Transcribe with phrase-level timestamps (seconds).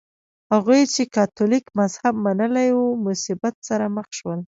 [0.53, 4.39] هغوی چې کاتولیک مذهب منلی و مصیبت سره مخ شول.